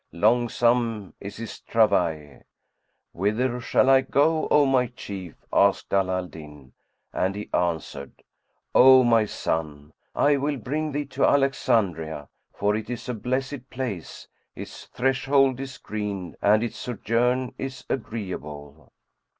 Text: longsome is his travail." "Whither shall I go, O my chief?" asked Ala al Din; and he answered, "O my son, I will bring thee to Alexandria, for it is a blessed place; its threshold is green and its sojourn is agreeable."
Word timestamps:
longsome 0.11 1.13
is 1.19 1.37
his 1.37 1.59
travail." 1.59 2.41
"Whither 3.11 3.59
shall 3.61 3.87
I 3.87 4.01
go, 4.01 4.47
O 4.49 4.65
my 4.65 4.87
chief?" 4.87 5.35
asked 5.53 5.93
Ala 5.93 6.17
al 6.17 6.25
Din; 6.27 6.73
and 7.13 7.35
he 7.35 7.51
answered, 7.53 8.23
"O 8.73 9.03
my 9.03 9.25
son, 9.25 9.93
I 10.15 10.37
will 10.37 10.57
bring 10.57 10.91
thee 10.91 11.05
to 11.05 11.23
Alexandria, 11.25 12.29
for 12.51 12.75
it 12.75 12.89
is 12.89 13.07
a 13.09 13.13
blessed 13.13 13.69
place; 13.69 14.27
its 14.55 14.85
threshold 14.85 15.59
is 15.59 15.77
green 15.77 16.35
and 16.41 16.63
its 16.63 16.77
sojourn 16.77 17.53
is 17.59 17.85
agreeable." 17.87 18.91